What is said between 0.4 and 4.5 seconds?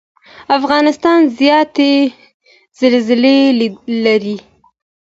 افغانستان زیاتې زلزلې لري.